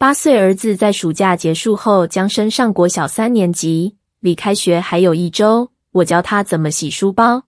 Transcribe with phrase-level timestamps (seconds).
[0.00, 5.72] 八岁儿子在暑假结束后将升上国小三年级，离开学还有一周。
[5.92, 7.42] 我教他怎么洗书包。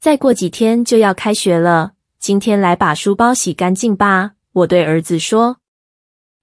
[0.00, 4.32] 再过几天就要开学了，今天来把书包洗干净吧。
[4.54, 5.58] 我对儿子说。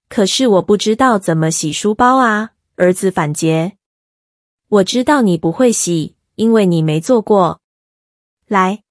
[0.08, 3.72] 可是我不知道怎么洗书包啊，儿子反诘。
[4.68, 7.60] 我知道你不会洗，因为你没做过。
[8.46, 8.84] 来，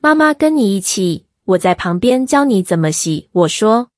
[0.00, 3.28] 妈妈跟你一起，我在旁边教你怎么洗。
[3.30, 3.90] 我说。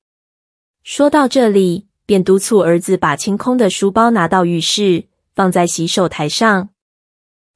[0.83, 5.05] 说到这里，便督促儿子把清空的书包拿到浴室，
[5.35, 6.69] 放在洗手台上。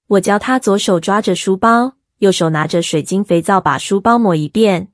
[0.07, 4.89] 我教他左手抓着书包，右手拿着水晶肥皂把书包抹一遍。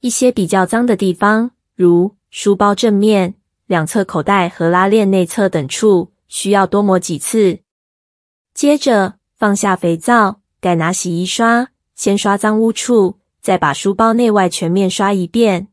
[0.00, 3.34] 一些比较脏的地方，如书包正面、
[3.66, 7.60] 两侧口袋和拉链内侧等处，需要多抹几次。
[8.52, 15.68] 接着放下肥皂，改拿洗衣刷，先刷脏污处，再把书包内外全面刷一遍。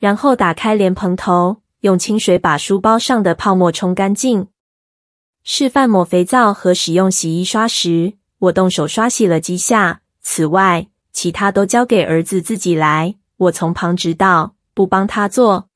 [0.00, 4.48] 然后打开莲蓬头，用清水把书包上的泡沫冲干净。
[5.44, 10.00] 示范抹肥皂和使用洗衣刷时，我动手刷洗了几下。
[10.22, 15.68] 此外，其他都交给儿子自己来，我从旁指导，不帮他做。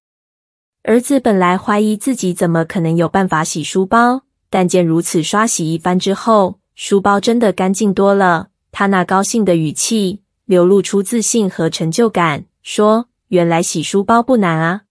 [0.84, 8.48] 儿子本来怀疑自己怎么可能有办法洗书包，但见如此刷洗一番之后，书包真的干净多了。
[8.72, 13.08] 他那高兴的语气流露出自信和成就感，说。
[13.28, 14.82] 原来洗书包不难啊！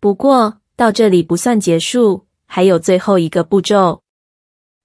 [0.00, 4.02] 不过到这里不算结束，还有最后一个步骤。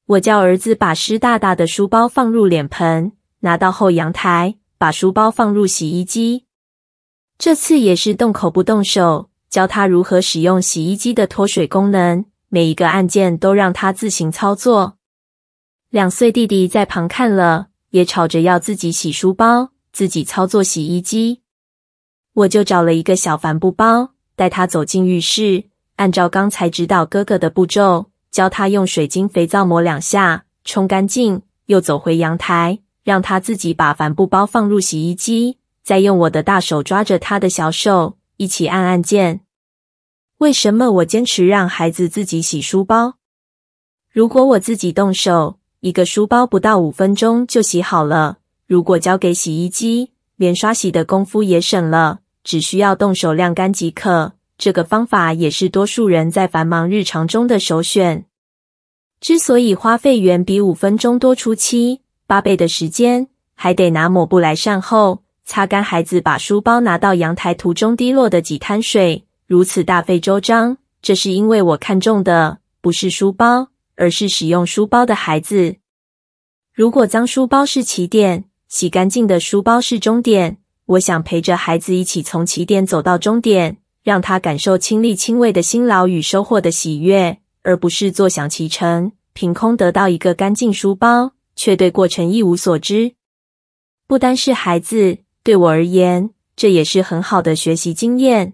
[0.05, 6.45] 我叫儿子把湿哒哒的书包放入脸盆，拿到后阳台，把书包放入洗衣机。
[7.37, 14.97] 这次也是动口不动手，教他如何使用洗衣机的脱水功能，每一个按键都让他自行操作。
[15.89, 21.40] 两岁弟弟在旁看了，也吵着要自己洗书包，自己操作洗衣机。
[22.33, 25.65] 我就找了一个小帆布包，带他走进浴室，
[25.97, 39.41] 按照刚才指导哥哥的步骤，教他用水晶肥皂抹两下，冲干净，又走回阳台，让他自己把帆布包放入洗衣机，再用我的大手抓着他的小手，一起按按键。
[40.37, 43.15] 为什么我坚持让孩子自己洗书包？
[44.09, 50.10] 如果我自己动手，一个书包不到五分钟就洗好了；如果交给洗衣机，
[50.41, 54.33] 连刷洗的功夫也省了，只需要动手晾干即可。
[54.57, 58.25] 这个方法也是多数人在繁忙日常中的首选。
[59.19, 75.75] 之所以花费远比五分钟多出七八倍的时间，还得拿抹布来善后擦干孩子把书包拿到阳台途中滴落的几滩水，如此大费周章，这是因为我看中的不是书包，而是使用书包的孩子。
[76.73, 93.15] 如果脏书包是起点，洗干净的书包是终点，我想陪着孩子一起从起点走到终点，让他感受亲力亲为的辛劳与收获的喜悦，而不是坐享其成，凭空得到一个干净书包，却对过程一无所知。
[94.07, 98.53] 不单是孩子，对我而言，这也是很好的学习经验。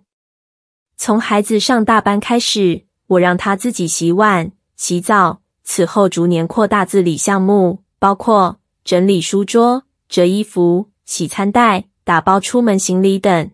[0.98, 9.84] 从孩子上大班开始，我让他自己洗碗、洗澡，此后逐年扩大自理项目，包括整理书桌。
[10.10, 13.52] 折衣服、洗餐袋、打包出门行李等，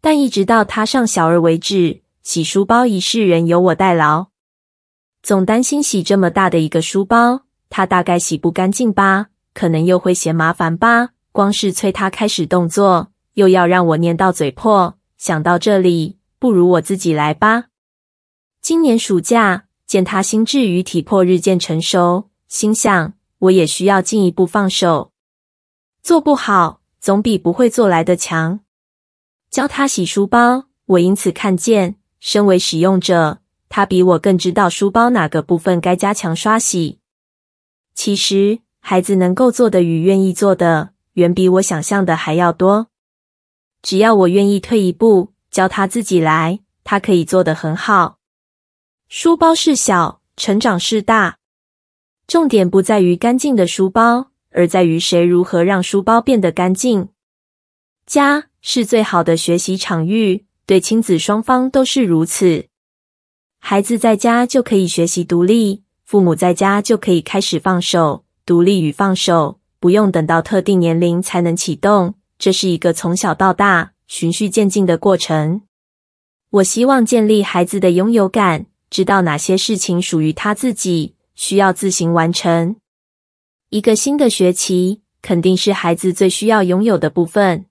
[0.00, 4.26] 但一直到他上小二为止，洗书包一事仍由我代劳。
[5.22, 9.28] 总担心洗这么大的一个书包，他大概洗不干净吧？
[9.54, 11.10] 可能又会嫌麻烦吧？
[11.30, 14.98] 光是催他开始动作，又要让我念到嘴破。
[15.16, 17.66] 想到这里，不如我自己来吧。
[18.60, 25.11] 今年暑假见他心智与体魄日渐成熟，心想我也需要进一步放手。
[26.02, 28.58] 做不好，总比不会做来的强。
[29.50, 36.98] 教他洗书包，我因此看见，身为使用者，他比我更知道书包哪个部分该加强刷洗。
[37.94, 42.88] 其实，孩子能够做的与愿意做的，远比我想象的还要多。
[43.80, 48.18] 只要我愿意退一步，教他自己来，他可以做得很好。
[49.08, 51.38] 书包是小，成长是大。
[52.26, 54.31] 重点不在于干净的书包。
[54.52, 57.08] 而在于谁如何让书包变得干净。
[58.06, 62.66] 家是最好的学习场域，对亲子双方都是如此。
[63.58, 68.24] 孩子在家就可以学习独立，父母在家就可以开始放手。
[68.44, 75.62] 独立与放手不用等到特定年龄才能启动，这是一个从小到大循序渐进的过程。
[76.50, 82.76] 我希望建立孩子的拥有感，知道哪些事情属于他自己，需要自行完成。
[83.72, 87.64] 一个新的学期，肯定是孩子最需要拥有的部分。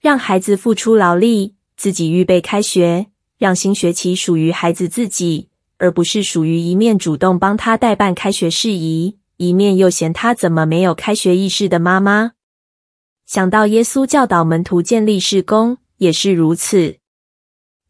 [0.00, 5.48] 让孩子付出劳力，自己预备开学，让新学期属于孩子自己，
[5.78, 12.34] 而不是属于一面主动帮他代办开学事宜，一面又嫌他怎么没有开学意识的妈妈。
[13.26, 16.98] 想到耶稣教导门徒建立事工，也是如此。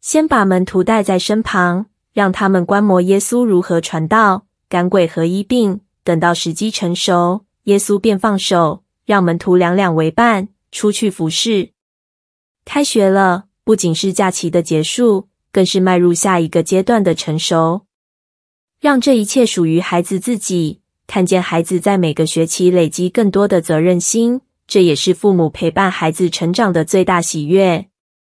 [0.01, 5.81] 先把门徒带在身旁，让他们观摩耶稣如何传道、赶鬼和医病。
[6.03, 11.71] 等到时机成熟，耶稣便放手，让门徒两两为伴，出去服侍。
[12.65, 15.29] 开学了，不仅是假期的结束。
[15.53, 17.81] 更是迈入下一个阶段的成熟，
[18.79, 20.79] 让这一切属于孩子自己。
[21.07, 27.90] 看见孩子在每个学期累积更多的责任心，这也是父母陪伴孩子成长的最大喜悦。